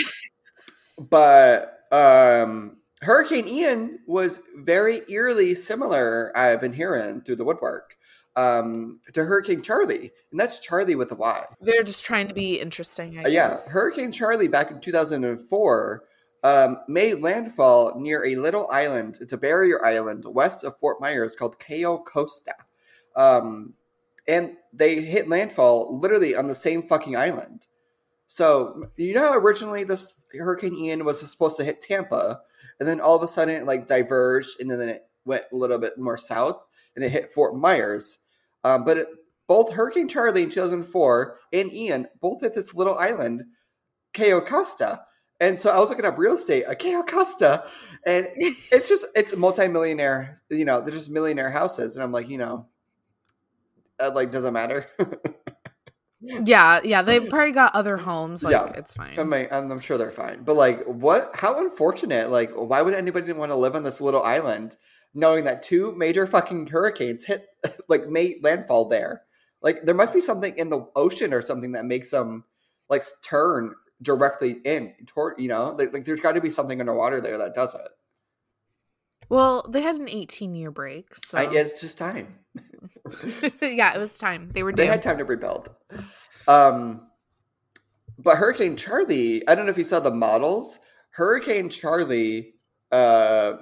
[0.98, 6.36] but um, Hurricane Ian was very eerily similar.
[6.38, 7.96] I've been hearing through the woodwork
[8.40, 11.46] um, to Hurricane Charley, and that's Charley with a Y.
[11.62, 13.20] They're just trying to be interesting.
[13.20, 13.60] I Uh, yeah.
[13.68, 16.04] Hurricane Charley back in 2004
[16.44, 19.18] um, made landfall near a little island.
[19.22, 22.56] It's a barrier island west of Fort Myers called Cayo Costa.
[23.16, 23.74] Um,
[24.28, 27.68] and they hit landfall literally on the same fucking island.
[28.28, 32.40] So, you know, originally this Hurricane Ian was supposed to hit Tampa,
[32.80, 35.80] and then all of a sudden it like diverged, and then it went a little
[35.80, 36.62] bit more south,
[36.96, 38.20] and it hit Fort Myers.
[38.64, 39.08] Um, but it,
[39.48, 43.44] both Hurricane Charley in 2004 and Ian both hit this little island,
[44.14, 45.02] Cayo Costa.
[45.40, 47.64] And so I was looking up real estate at Cayo Costa,
[48.06, 50.36] and it's just it's multi-millionaire.
[50.50, 52.68] You know, they're just millionaire houses, and I'm like, you know,
[54.00, 54.86] uh, like doesn't matter.
[56.22, 57.02] yeah, yeah.
[57.02, 58.44] They probably got other homes.
[58.44, 58.74] Like Yeah.
[58.76, 59.18] it's fine.
[59.18, 61.32] I mean, I'm, I'm sure they're fine, but like, what?
[61.34, 62.30] How unfortunate!
[62.30, 64.76] Like, why would anybody want to live on this little island,
[65.14, 67.48] knowing that two major fucking hurricanes hit,
[67.88, 69.24] like, made landfall there?
[69.62, 72.46] Like, there must be something in the ocean or something that makes them
[72.90, 75.40] like turn directly in toward.
[75.40, 77.82] You know, like, like there's got to be something underwater there that does it.
[79.30, 82.40] well, they had an 18 year break, so I, it's just time.
[83.62, 84.50] yeah, it was time.
[84.54, 84.92] They were they due.
[84.92, 85.70] had time to rebuild.
[86.48, 87.08] Um,
[88.18, 90.80] but Hurricane Charley, I don't know if you saw the models.
[91.12, 92.56] Hurricane Charley
[92.92, 93.54] uh,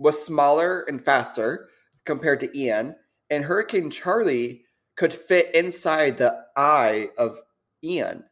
[0.00, 1.68] was smaller and faster
[2.06, 2.96] compared to Ian,
[3.28, 4.64] and Hurricane Charley
[4.96, 7.38] could fit inside the eye of
[7.84, 8.24] Ian.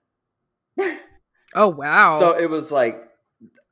[1.54, 2.18] oh wow.
[2.18, 3.04] So it was like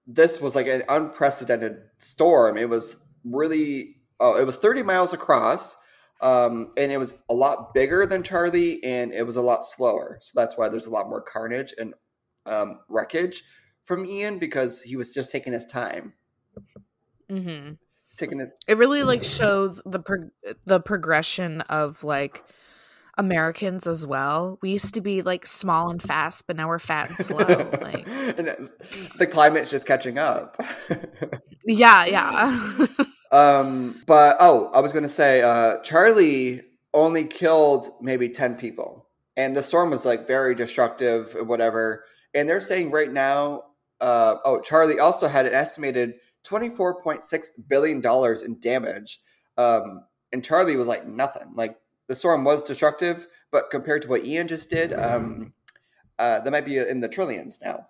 [0.06, 2.56] this was like an unprecedented storm.
[2.56, 5.76] It was really oh, it was 30 miles across.
[6.22, 10.18] Um, and it was a lot bigger than Charley and it was a lot slower.
[10.22, 11.92] So that's why there's a lot more carnage and
[12.46, 13.42] um, wreckage
[13.85, 16.14] from Ian because he was just taking his time.
[17.28, 17.86] hmm He's
[18.16, 20.31] taking his it really like shows the pro-
[20.64, 22.42] the progression of like
[23.18, 24.59] Americans as well.
[24.61, 27.70] We used to be like small and fast, but now we're fat and slow.
[27.81, 28.68] like and
[29.18, 30.61] the climate's just catching up.
[31.64, 32.87] yeah, yeah.
[33.33, 39.57] Um, but oh, I was gonna say, uh, Charley only killed maybe ten people, and
[39.57, 42.05] the storm was like very destructive, or whatever.
[42.35, 43.62] And they're saying right now,
[44.00, 46.14] uh, oh, Charley also had an estimated
[46.46, 49.20] twenty four point six billion dollars in damage.
[49.59, 51.52] Um, and Charley was like nothing.
[51.54, 51.78] Like
[52.09, 55.52] the storm was destructive, but compared to what Ian just did, um,
[56.18, 57.88] uh, that might be in the trillions now.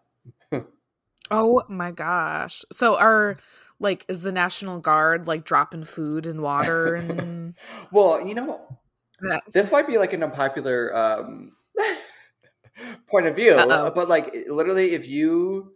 [1.30, 2.64] oh my gosh.
[2.72, 3.36] So are
[3.78, 7.54] like is the National Guard like dropping food and water and
[7.92, 8.78] Well, you know,
[9.52, 11.52] this might be like an unpopular um,
[13.06, 13.92] point of view, Uh-oh.
[13.94, 15.72] but like literally, if you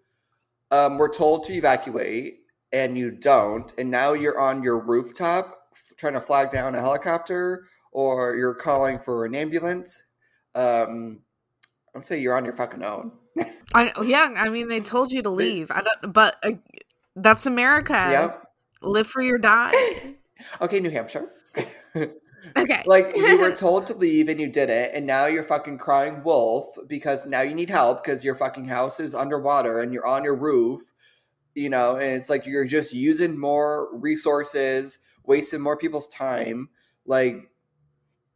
[0.71, 2.40] um, were told to evacuate
[2.73, 6.81] and you don't, and now you're on your rooftop f- trying to flag down a
[6.81, 10.05] helicopter or you're calling for an ambulance,
[10.55, 11.21] um,
[11.95, 13.13] I'm saying you're on your fucking own.
[13.75, 15.71] I yeah, I mean they told you to leave.
[15.71, 16.53] I don't but uh,
[17.17, 17.93] that's America.
[17.93, 18.47] Yep.
[18.83, 19.73] Live free or die.
[20.59, 21.29] Okay, New Hampshire.
[22.57, 22.83] Okay.
[22.87, 26.23] Like you were told to leave and you did it, and now you're fucking crying
[26.25, 30.25] wolf because now you need help because your fucking house is underwater and you're on
[30.25, 30.91] your roof,
[31.55, 36.69] you know, and it's like you're just using more resources, wasting more people's time.
[37.07, 37.51] Like,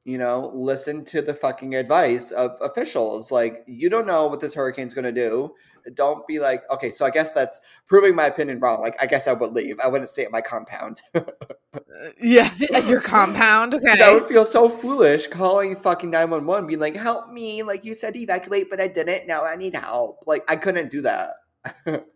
[0.04, 3.30] you know, listen to the fucking advice of officials.
[3.30, 5.54] Like, you don't know what this hurricane's gonna do.
[5.94, 8.80] Don't be like, okay, so I guess that's proving my opinion wrong.
[8.80, 9.78] Like, I guess I would leave.
[9.80, 11.02] I wouldn't stay at my compound.
[12.20, 13.74] yeah, at your compound.
[13.74, 14.02] Okay.
[14.02, 17.62] I would feel so foolish calling fucking 911, being like, help me.
[17.62, 19.26] Like, you said evacuate, but I didn't.
[19.26, 20.24] Now I need help.
[20.26, 21.34] Like, I couldn't do that.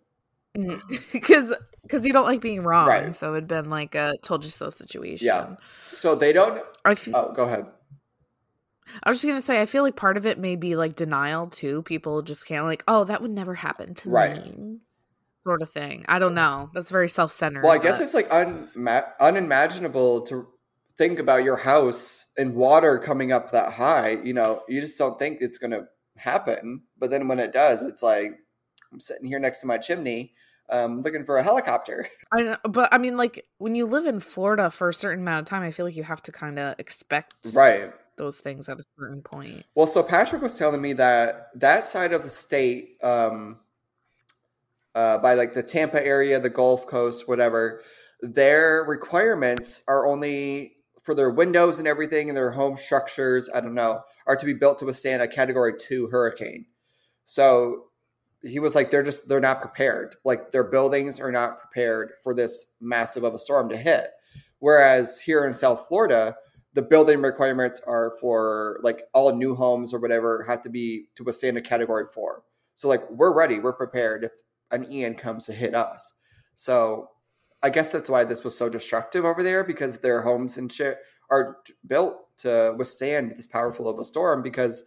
[0.59, 0.97] Mm-hmm.
[1.13, 3.15] Because because you don't like being wrong, Right.
[3.15, 5.27] so it'd been like a told you so situation.
[5.27, 5.57] Yeah.
[5.95, 6.63] So they don't.
[6.85, 7.67] I, f- Oh, go ahead.
[9.03, 11.47] I was just gonna say I feel like part of it may be like denial
[11.47, 11.83] too.
[11.83, 14.57] People just can't like, oh, that would never happen to Right.
[14.57, 14.79] me,
[15.45, 16.05] sort of thing.
[16.09, 16.71] I don't know.
[16.75, 17.63] That's very self centered.
[17.65, 20.49] Well, I guess it's like unma- unimaginable to
[20.97, 24.19] think about your house and water coming up that high.
[24.25, 26.83] You know, you just don't think it's going to happen.
[26.99, 28.33] But then when it does, it's like,
[28.93, 30.33] I'm sitting here next to my chimney
[30.71, 32.07] um, looking for a helicopter.
[32.33, 35.41] I know, but I mean, like when you live in Florida for a certain amount
[35.41, 37.93] of time, I feel like you have to kind of expect Right.
[38.17, 39.65] those things at a certain point.
[39.75, 43.59] Well, so Patrick was telling me that that side of the state, um,
[44.95, 47.83] uh, by like the Tampa area, the Gulf Coast, whatever,
[48.21, 53.49] their requirements are only for their windows and everything and their home structures.
[53.55, 56.67] I don't know, are to be built to withstand a Category Two hurricane.
[57.25, 57.85] So
[58.43, 60.17] he was like, they're just they're not prepared.
[60.25, 64.11] Like their buildings are not prepared for this massive of a storm to hit.
[64.61, 66.37] Whereas here in South Florida,
[66.75, 71.25] the building requirements are for like all new homes or whatever have to be to
[71.25, 72.43] withstand a category four.
[72.75, 74.33] So like we're ready, we're prepared if
[74.71, 76.15] an Ian comes to hit us.
[76.55, 77.11] So
[77.63, 80.99] I guess that's why this was so destructive over there because their homes and shit
[81.31, 84.85] are built to withstand this powerful of a storm because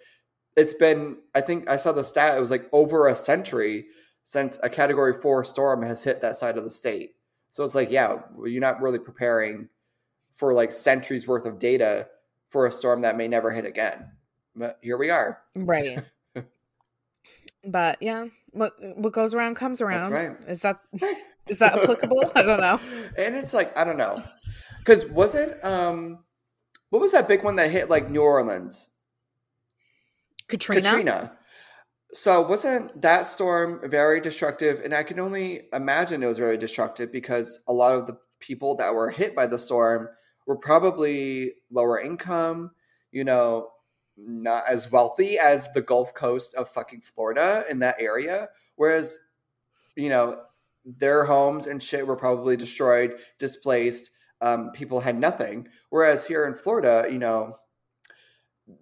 [0.55, 3.85] it's been I think I saw the stat it was like over a century
[4.23, 7.15] since a category 4 storm has hit that side of the state.
[7.49, 9.69] So it's like yeah, you're not really preparing
[10.33, 12.07] for like centuries worth of data
[12.47, 14.11] for a storm that may never hit again.
[14.55, 15.39] But here we are.
[15.55, 16.03] Right.
[17.65, 20.11] but yeah, what what goes around comes around.
[20.11, 20.35] right.
[20.47, 20.79] Is that
[21.47, 22.31] is that applicable?
[22.35, 22.79] I don't know.
[23.17, 24.21] And it's like I don't know,
[24.79, 26.19] because was it um,
[26.89, 28.90] what was that big one that hit like New Orleans?
[30.51, 30.81] Katrina.
[30.81, 31.31] Katrina.
[32.13, 34.81] So wasn't that storm very destructive?
[34.83, 38.75] And I can only imagine it was very destructive because a lot of the people
[38.75, 40.09] that were hit by the storm
[40.45, 42.71] were probably lower income,
[43.11, 43.69] you know,
[44.17, 48.49] not as wealthy as the Gulf Coast of fucking Florida in that area.
[48.75, 49.17] Whereas,
[49.95, 50.41] you know,
[50.83, 54.11] their homes and shit were probably destroyed, displaced.
[54.41, 55.67] Um, people had nothing.
[55.91, 57.55] Whereas here in Florida, you know,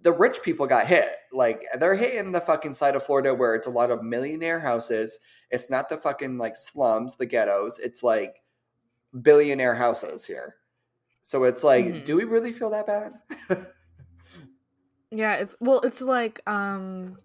[0.02, 1.10] the rich people got hit.
[1.32, 5.20] Like they're hitting the fucking side of Florida where it's a lot of millionaire houses.
[5.50, 7.78] It's not the fucking like slums, the ghettos.
[7.78, 8.42] It's like
[9.22, 10.56] billionaire houses here.
[11.22, 12.04] So it's like, Mhm.
[12.04, 13.66] do we really feel that bad?
[15.10, 17.18] Yeah, it's well, it's like um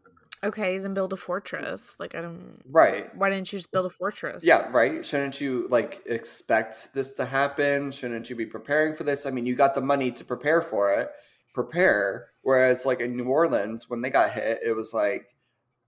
[0.43, 1.95] okay, then build a fortress.
[1.99, 3.15] Like I don't right.
[3.15, 4.43] why didn't you just build a fortress?
[4.43, 5.05] Yeah, right.
[5.05, 7.91] Shouldn't you like expect this to happen?
[7.91, 9.25] Shouldn't you be preparing for this?
[9.25, 11.11] I mean, you got the money to prepare for it.
[11.53, 12.29] Prepare.
[12.45, 15.25] Whereas like in New Orleans, when they got hit, it was like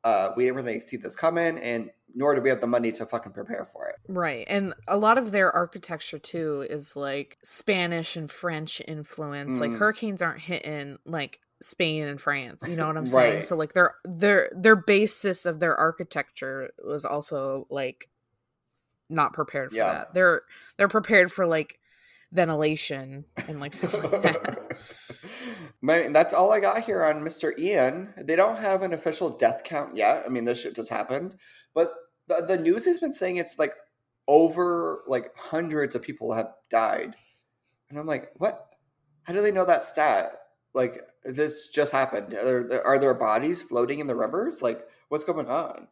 [0.03, 3.05] uh, we didn't really see this coming, and nor do we have the money to
[3.05, 3.95] fucking prepare for it.
[4.07, 4.43] Right.
[4.49, 9.59] And a lot of their architecture too is like Spanish and French influence.
[9.59, 9.77] Like Mm.
[9.77, 12.65] hurricanes aren't hitting like Spain and France.
[12.67, 13.35] You know what I'm saying?
[13.35, 13.45] Right.
[13.45, 18.09] So like their their their basis of their architecture was also like
[19.11, 19.93] not prepared for Yeah.
[19.93, 20.13] that.
[20.15, 20.41] They're
[20.77, 21.79] they're prepared for like
[22.31, 24.77] ventilation and like stuff like that.
[25.81, 27.57] Man, that's all I got here on Mr.
[27.57, 28.13] Ian.
[28.17, 30.23] They don't have an official death count yet.
[30.25, 31.35] I mean, this shit just happened,
[31.73, 31.93] but
[32.27, 33.73] the, the news has been saying it's like
[34.27, 37.15] over like hundreds of people have died,
[37.89, 38.65] and I'm like, what?
[39.23, 40.33] How do they know that stat?
[40.73, 42.33] Like this just happened.
[42.33, 44.61] Are there, are there bodies floating in the rivers?
[44.61, 45.87] Like what's going on?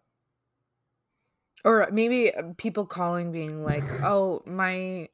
[1.64, 5.10] Or maybe uh, people calling being like, "Oh, my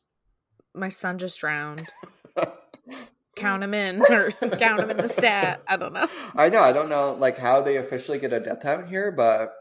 [0.74, 1.88] my son just drowned.
[3.36, 6.08] Count him in or count him in the stat." I don't know.
[6.36, 6.62] I know.
[6.62, 9.54] I don't know like how they officially get a death count here, but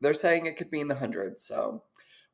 [0.00, 1.44] they're saying it could be in the hundreds.
[1.44, 1.84] So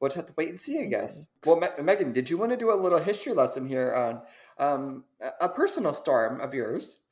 [0.01, 1.29] we'll just have to wait and see, I guess.
[1.45, 4.23] Well, Me- Megan, did you want to do a little history lesson here on
[4.59, 5.05] um,
[5.41, 7.05] a- personal storm of yours?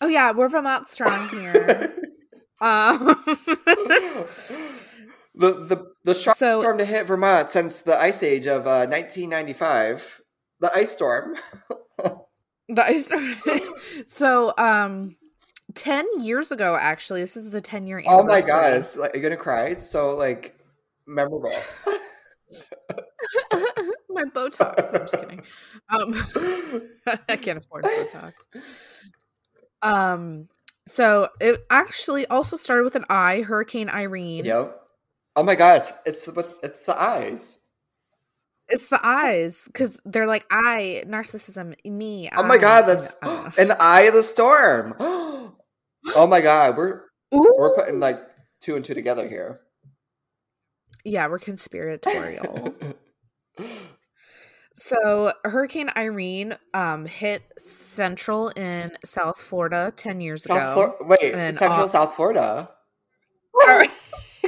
[0.00, 1.94] Oh yeah, we're from Out Strong here.
[2.60, 3.22] um,
[5.34, 8.86] the the the sharpest So- storm to hit Vermont since the ice age of uh,
[8.86, 10.20] 1995,
[10.60, 11.36] the ice storm.
[12.66, 13.34] The ice storm.
[14.06, 15.16] so, um,
[15.74, 18.22] ten years ago, actually, this is the ten year anniversary.
[18.22, 19.66] Oh my god, it's like, you're gonna cry.
[19.66, 20.56] It's so like
[21.06, 21.52] memorable.
[24.08, 24.94] my Botox.
[24.94, 25.42] I'm just kidding.
[25.90, 26.26] Um,
[27.28, 28.32] I can't afford Botox.
[29.82, 30.48] Um,
[30.86, 34.46] so it actually also started with an I, Hurricane Irene.
[34.46, 34.80] yep.
[35.36, 37.58] Oh my gosh, it's it's it's the eyes.
[38.68, 42.30] It's the eyes because they're like I narcissism me.
[42.36, 44.94] Oh my I," god, that's I an eye of the storm.
[45.00, 48.20] oh my god, we're we're putting like
[48.60, 49.60] two and two together here.
[51.04, 52.74] yeah, we're conspiratorial.
[54.74, 60.96] so Hurricane Irene um hit Central in South Florida ten years South ago.
[60.98, 61.16] Florida.
[61.20, 62.70] Wait, Central uh, South Florida.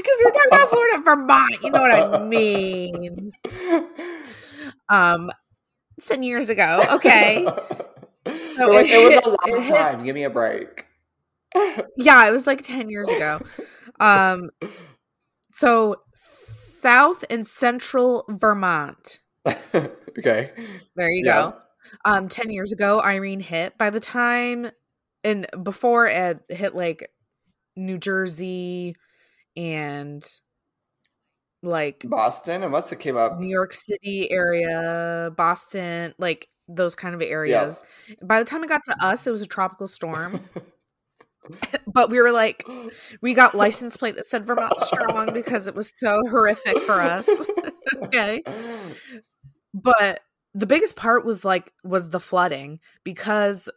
[0.07, 1.57] Because we're talking about Florida, Vermont.
[1.62, 3.33] You know what I mean.
[4.88, 5.31] Um,
[6.01, 6.83] ten years ago.
[6.92, 7.45] Okay.
[7.45, 10.05] We're like, it it was a long time.
[10.05, 10.87] Give me a break.
[11.97, 13.40] Yeah, it was like 10 years ago.
[14.01, 14.51] Um
[15.53, 19.21] so South and Central Vermont.
[19.75, 20.53] okay.
[20.97, 21.53] There you Yeah.
[21.53, 21.55] go.
[22.05, 23.79] Um 10 years ago Irene hit.
[23.79, 24.71] By the time
[25.25, 27.11] and before it hit like
[27.77, 28.97] New Jersey
[29.57, 30.25] and
[31.62, 32.62] like Boston.
[32.62, 33.38] It must have came up.
[33.38, 37.85] New York City area, Boston, like those kind of areas.
[38.23, 40.40] By the time it got to us, it was a tropical storm.
[41.87, 42.64] but we were like,
[43.21, 47.29] we got license plate that said Vermont strong because it was so horrific for us.
[48.03, 48.42] okay.
[49.75, 50.21] But
[50.55, 53.69] the biggest part was like was the flooding because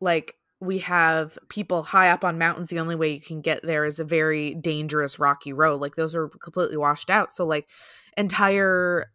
[0.00, 3.84] like we have people high up on mountains the only way you can get there
[3.84, 7.68] is a very dangerous rocky road like those are completely washed out so like
[8.16, 9.06] entire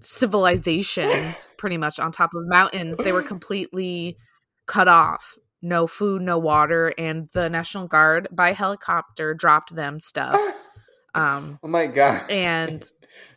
[0.00, 4.16] civilizations pretty much on top of mountains they were completely
[4.66, 10.40] cut off no food no water and the national guard by helicopter dropped them stuff
[11.14, 12.28] um oh my god.
[12.30, 12.84] and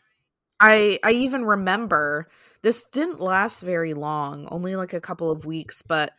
[0.60, 2.28] i i even remember
[2.62, 6.12] this didn't last very long only like a couple of weeks but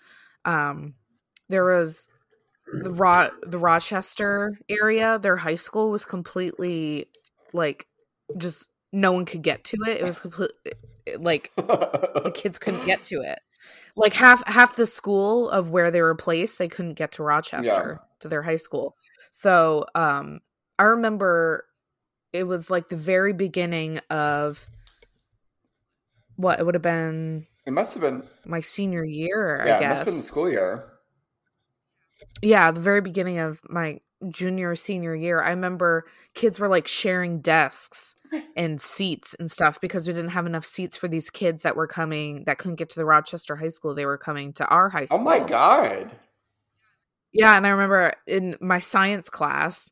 [0.45, 0.95] um
[1.49, 2.09] there was
[2.73, 7.07] the Ro- the rochester area their high school was completely
[7.53, 7.87] like
[8.37, 10.51] just no one could get to it it was complete
[11.19, 13.39] like the kids couldn't get to it
[13.97, 18.01] like half half the school of where they were placed they couldn't get to rochester
[18.21, 18.97] to their high school
[19.31, 20.41] so um
[20.79, 21.67] i remember
[22.33, 24.69] it was like the very beginning of
[26.37, 28.23] what it would have been it must have been.
[28.45, 30.85] my senior year Yeah, i it must have been the school year.
[32.43, 36.89] Yeah the very beginning of my junior or senior year i remember kids were like
[36.89, 38.15] sharing desks
[38.57, 41.87] and seats and stuff because we didn't have enough seats for these kids that were
[41.87, 43.95] coming that couldn't get to the rochester high school.
[43.95, 46.13] They were coming to our high school Oh my god.
[47.33, 49.91] yeah and i remember in my science class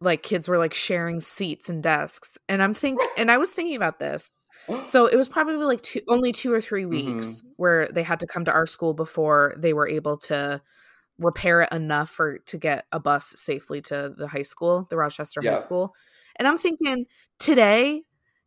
[0.00, 3.76] like kids were like sharing seats and desks and i'm think and i was thinking
[3.76, 4.32] about this.
[4.84, 7.16] So it was probably like two, only two or three mm-hmm.
[7.16, 10.60] weeks where they had to come to our school before they were able to
[11.18, 15.40] repair it enough for to get a bus safely to the high school, the Rochester
[15.42, 15.52] Yeah.
[15.52, 15.94] High School.
[16.36, 17.06] And I'm thinking
[17.38, 18.02] today,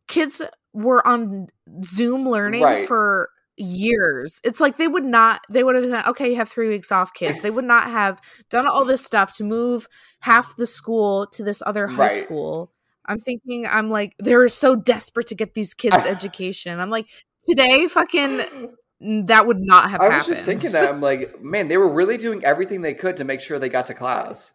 [0.08, 1.46] kids were on
[1.82, 2.86] Zoom learning Right.
[2.86, 4.38] for years.
[4.44, 7.14] It's like they would not, they would have said, okay, you have three weeks off,
[7.14, 7.40] kids.
[7.42, 9.88] They would not have done all this stuff to move
[10.20, 12.18] half the school to this other high Right.
[12.18, 12.72] school.
[13.06, 16.78] I'm thinking, I'm like, they're so desperate to get these kids education.
[16.80, 17.06] I'm like,
[17.48, 18.42] today, fucking,
[19.00, 20.12] that would not have happened.
[20.14, 23.16] I was just thinking that I'm like, man, they were really doing everything they could
[23.18, 24.54] to make sure they got to class.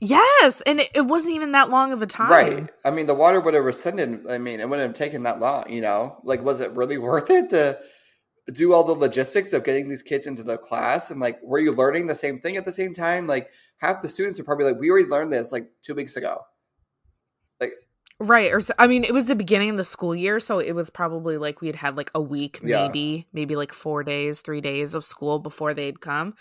[0.00, 2.30] Yes, and it, it wasn't even that long of a time.
[2.30, 2.70] Right.
[2.84, 4.26] I mean, the water would have rescinded.
[4.28, 6.18] I mean, it wouldn't have taken that long, you know?
[6.24, 7.78] Like, was it really worth it to
[8.52, 11.10] do all the logistics of getting these kids into the class?
[11.10, 13.26] And, like, were you learning the same thing at the same time?
[13.26, 16.40] Like, half the students are probably like, we already learned this like two weeks ago.
[18.20, 18.52] Right.
[18.52, 20.88] Or so, I mean, it was the beginning of the school year, so it was
[20.88, 22.86] probably like we'd had like a week, Yeah.
[22.86, 26.34] maybe, maybe like four days, three days of school before they'd come.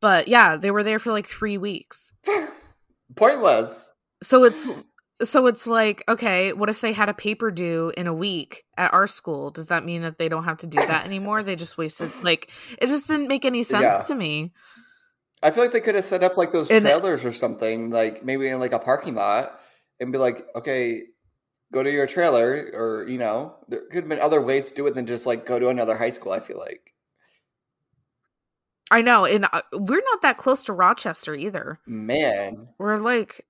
[0.00, 2.12] But yeah, they were there for like three weeks.
[3.14, 3.90] Pointless.
[4.22, 4.66] So it's
[5.22, 8.92] so it's like, okay, what if they had a paper due in a week at
[8.92, 9.50] our school?
[9.50, 11.42] Does that mean that they don't have to do that anymore?
[11.42, 14.02] They just wasted like it just didn't make any sense Yeah.
[14.08, 14.52] to me.
[15.42, 18.24] I feel like they could have set up like those And- trailers or something, like
[18.24, 19.58] maybe in like a parking lot,
[20.02, 21.02] and be like, okay,
[21.72, 24.86] go to your trailer, or you know, there could have been other ways to do
[24.86, 26.32] it than just like go to another high school.
[26.32, 26.92] I feel like,
[28.90, 31.80] I know, and uh, we're not that close to Rochester either.
[31.86, 33.46] man, We're like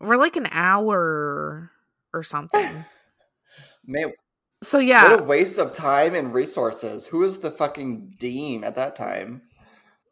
[0.00, 1.70] we're like an hour
[2.12, 2.84] or something.
[3.86, 4.12] man,
[4.62, 7.08] So yeah, What a waste of time and resources.
[7.08, 9.42] Who was the fucking dean at that time?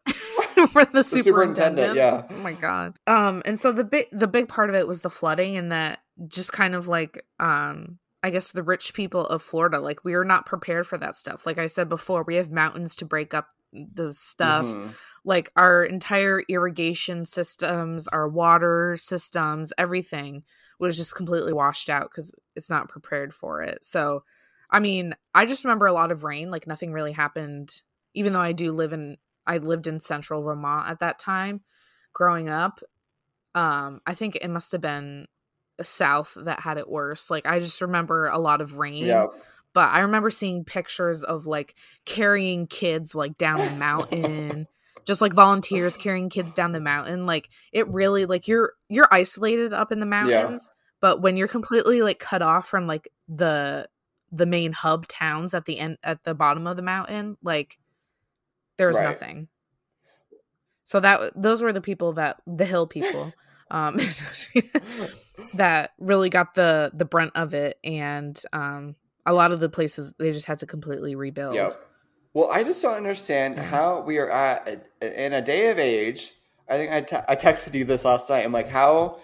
[0.72, 1.94] for the, The superintendent.
[1.94, 2.22] superintendent, yeah.
[2.30, 2.98] Oh my god.
[3.06, 6.00] Um, and so the big the big part of it was the flooding, and that
[6.28, 7.98] just kind of like um.
[8.22, 11.44] I guess the rich people of Florida, like we are not prepared for that stuff.
[11.44, 14.64] Like I said before, we have mountains to break up the stuff.
[14.64, 14.94] Mhm.
[15.26, 20.42] Like our entire irrigation systems, our water systems, everything
[20.80, 23.84] was just completely washed out because it's not prepared for it.
[23.84, 24.24] So,
[24.70, 26.50] I mean, I just remember a lot of rain.
[26.50, 27.82] Like nothing really happened.
[28.14, 31.60] Even though I do live in, I lived in central Vermont at that time,
[32.12, 32.80] growing up.
[33.54, 35.26] Um, I think it must have been
[35.76, 37.30] the south that had it worse.
[37.30, 39.26] Like I just remember a lot of rain Yeah.
[39.72, 41.74] but I remember seeing pictures of like
[42.04, 44.66] carrying kids like down the mountain,
[45.04, 47.26] just like volunteers carrying kids down the mountain.
[47.26, 50.70] Like it really like you're you're isolated up in the mountains,
[51.00, 53.88] but when you're completely like cut off from like the
[54.32, 57.78] the main hub towns at the end at the bottom of the mountain, like
[58.76, 59.04] there's Right.
[59.04, 59.48] nothing.
[60.84, 63.32] So that those were the people that the hill people
[63.70, 63.98] um
[65.54, 68.94] that really got the the brunt of it and um
[69.24, 71.74] a lot of the places they just had to completely rebuild Yep.
[72.34, 76.32] Well, I just don't understand how we are at in a day of age.
[76.68, 76.90] I think
[77.28, 78.44] I texted you this last night.
[78.44, 79.18] I'm like, how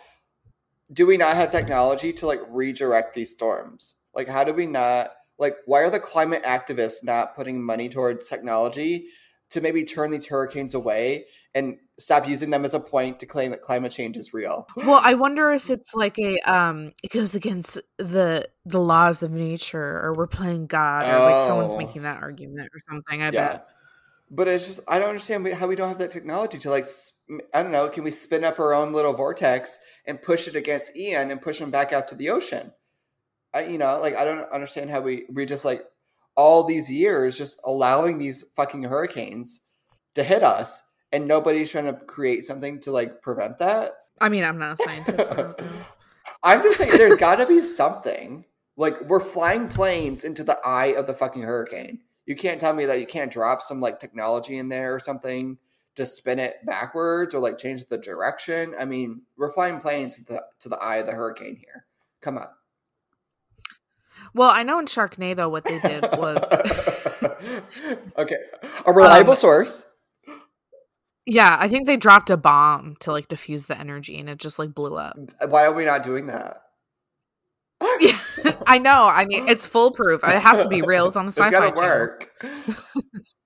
[0.92, 3.96] do we not have technology to like redirect these storms?
[4.14, 5.56] Like, how do we not like?
[5.66, 9.08] Why are the climate activists not putting money towards technology
[9.50, 13.50] to maybe turn these hurricanes away and stop using them as a point to claim
[13.50, 14.66] that climate change is real?
[14.76, 19.30] well i wonder if it's like a um it goes against the the laws of
[19.32, 21.78] nature or we're playing god or like someone's Oh.
[21.78, 23.30] making that argument or something i yeah.
[23.30, 23.66] bet
[24.30, 26.86] But it's just I don't understand how we don't have that technology to like
[27.54, 27.88] I don't know.
[27.88, 31.60] Can we spin up our own little vortex and push it against Ian and push
[31.60, 32.72] him back out to the ocean?
[33.52, 35.82] I you know like I don't understand how we we just like
[36.36, 39.62] all these years just allowing these fucking hurricanes
[40.14, 43.92] to hit us and nobody's trying to create something to like prevent that.
[44.20, 45.66] i mean i'm not a scientist I don't know.
[46.42, 48.44] I'm just saying there's got to be something.
[48.76, 52.00] Like we're flying planes into the eye of the fucking hurricane.
[52.26, 55.58] You can't tell me that you can't drop some like technology in there or something
[55.96, 58.74] to spin it backwards or like change the direction.
[58.78, 61.84] I mean, we're flying planes to the, to the eye of the hurricane here.
[62.20, 62.48] Come on.
[64.34, 66.38] Well i know in sharknado what they did was
[68.18, 68.36] okay.
[68.86, 69.86] A reliable Um, source.
[71.26, 74.58] yeah i think they dropped a bomb to like diffuse the energy and it just
[74.58, 75.16] like blew up
[75.48, 76.62] Why are we not doing that?
[77.98, 78.18] Yeah,
[78.66, 79.04] I know.
[79.04, 80.22] I mean, it's foolproof.
[80.22, 81.06] It has to be real.
[81.06, 81.82] It's on the It's Syfy gotta channel.
[81.82, 82.28] work.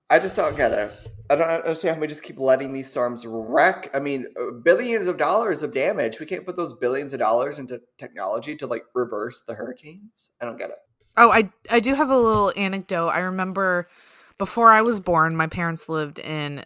[0.09, 0.91] I just don't get it.
[1.29, 3.89] I don't understand how we just keep letting these storms wreck.
[3.93, 6.19] I mean, uh, billions of dollars of damage.
[6.19, 10.31] We can't put those billions of dollars into technology to like reverse the hurricanes.
[10.41, 10.77] I don't get it.
[11.17, 13.07] Oh, I I do have a little anecdote.
[13.07, 13.87] I remember
[14.37, 16.63] before I was born, my parents lived in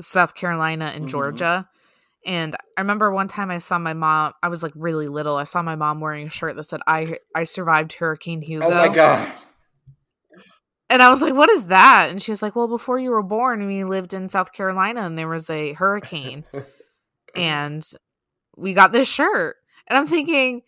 [0.00, 1.08] South Carolina and Mhm.
[1.08, 1.68] Georgia.
[2.24, 4.32] And I remember one time I saw my mom.
[4.42, 5.36] I was like really little.
[5.36, 8.74] I saw my mom wearing a shirt that said "I I survived Hurricane Hugo." Oh
[8.74, 9.28] my god.
[10.92, 13.22] And I was like, "What is that?" And she was like, "Well, before you were
[13.22, 16.44] born, we lived in South Carolina, and there was a hurricane,
[17.34, 17.82] and
[18.56, 19.56] we got this shirt."
[19.88, 20.60] And I'm thinking,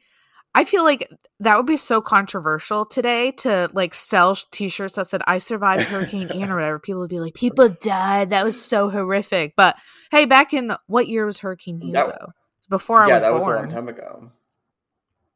[0.55, 1.09] I feel like
[1.41, 6.31] that would be so controversial today to like sell t-shirts that said "I survived Hurricane
[6.33, 6.79] Ian" or whatever.
[6.79, 8.31] People would be like, "People died.
[8.31, 9.77] That was so horrific." But
[10.11, 12.19] hey, back in what year was Hurricane That-
[12.71, 14.31] Before I was like, yeah, was that was a long time ago.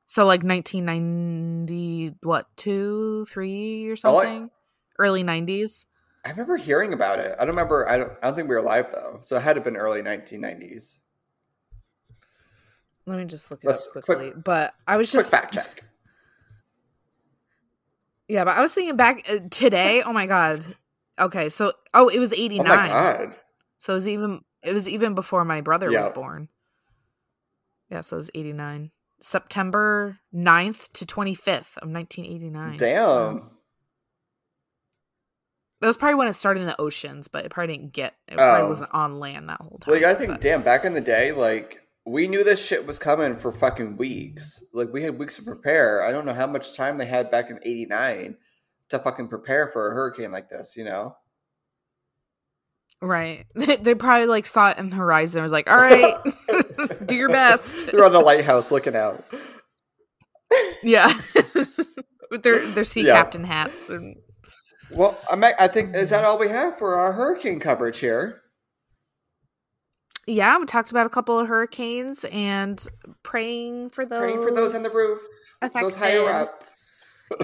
[0.06, 4.50] So like 1990, what two, three, or Oh, something?
[4.98, 5.86] Early 90s.
[6.24, 7.34] I remember hearing about it.
[7.38, 7.88] I don't remember.
[7.88, 8.12] I don't.
[8.22, 9.18] I don't think we were alive though.
[9.22, 10.98] So it had to have been early 1990s.
[13.06, 14.32] Let me just look it Let's- up quick- quickly.
[14.36, 15.84] but I was Quick just fact check.
[18.28, 20.02] yeah, but I was thinking back uh, today.
[20.02, 20.64] Oh my god.
[21.18, 22.66] Okay, so oh, it was Oh 89.
[22.68, 23.36] my god.
[23.78, 26.00] So it was even it was even before my brother Yeah.
[26.00, 26.48] was born.
[27.90, 28.90] Yeah, so it was 89.
[29.20, 32.76] September 9th to 25th of 1989.
[32.76, 33.50] Damn.
[35.80, 38.36] That was probably when it started in the oceans, but it probably didn't get it
[38.36, 38.68] probably Oh.
[38.68, 39.92] wasn't on land that whole time.
[39.92, 42.86] Well, you gotta think, but- damn, back in the day, like we knew this shit
[42.86, 44.64] was coming for fucking weeks.
[44.72, 46.02] Like we had weeks to prepare.
[46.02, 48.36] I don't know how much time they had back in '89
[48.88, 50.74] to fucking prepare for a hurricane like this.
[50.76, 51.16] You know?
[53.00, 53.44] Right.
[53.54, 56.16] they probably like saw it in the horizon and was like, all right,
[57.06, 57.86] do your best.
[57.92, 59.24] They're on the lighthouse looking out.
[60.82, 61.12] Yeah.
[62.30, 63.14] With their, their sea Yeah.
[63.14, 63.88] captain hats.
[63.88, 64.16] And...
[64.90, 68.42] Well, I'm, I think is that all we have for our hurricane coverage here.
[70.26, 72.84] Yeah, we talked about a couple of hurricanes and
[73.22, 74.20] praying for those.
[74.20, 75.20] Praying for those on the roof,
[75.62, 75.82] affected.
[75.82, 76.64] those higher up.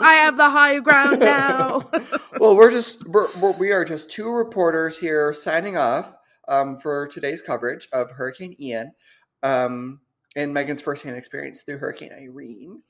[0.00, 1.90] I have the high ground now.
[2.38, 6.16] well, we're just we're, we're, we are just two reporters here signing off
[6.48, 8.92] um, for today's coverage of Hurricane Ian
[9.42, 10.00] um,
[10.36, 12.82] and Megan's firsthand experience through Hurricane Irene.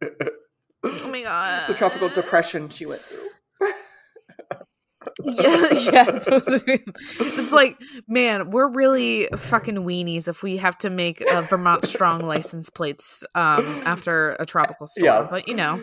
[0.86, 1.68] oh my god!
[1.68, 3.28] The tropical depression she went through.
[5.24, 6.04] yeah, yeah.
[6.08, 12.20] It's like, man, we're really fucking weenies if we have to make uh, Vermont strong
[12.20, 15.04] license plates um, after a tropical storm.
[15.04, 15.26] Yeah.
[15.30, 15.80] But you know.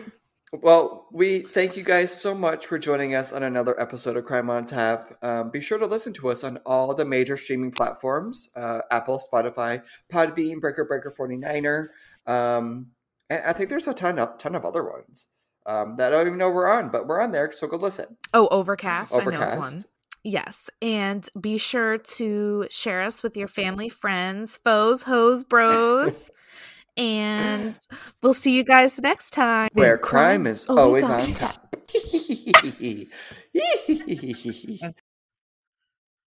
[0.62, 4.48] Well, we thank you guys so much for joining us on another episode of Crime
[4.50, 5.16] on Tap.
[5.20, 9.18] Um, be sure to listen to us on all the major streaming platforms uh, Apple,
[9.18, 9.82] Spotify,
[10.12, 11.88] Podbean, Breaker Breaker 49er.
[12.32, 12.86] Um,
[13.30, 15.28] and I think there's a ton of, ton of other ones
[15.66, 18.16] um, that I don't even know we're on, but we're on there, so go listen.
[18.32, 19.14] Oh, Overcast.
[19.14, 19.42] Overcast.
[19.42, 19.84] I know one.
[20.22, 20.70] Yes.
[20.80, 26.30] And be sure to share us with your family, friends, foes, hoes, bros.
[26.96, 27.78] and
[28.22, 29.68] we'll see you guys next time.
[29.74, 31.76] Where crime is always, always on top.